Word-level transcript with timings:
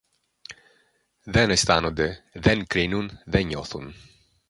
δεν 1.23 1.49
αισθάνονται, 1.49 2.23
δεν 2.33 2.67
κρίνουν, 2.67 3.19
δε 3.25 3.41
νιώθουν 3.43 3.93